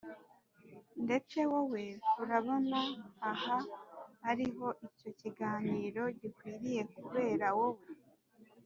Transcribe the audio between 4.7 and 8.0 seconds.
icyo kiganiro gikwiriye kubera wowe